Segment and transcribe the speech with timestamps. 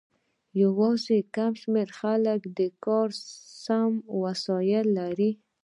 [0.63, 3.09] یوازې کم شمیر خلکو د کار
[3.65, 5.33] سم وسایل لرل.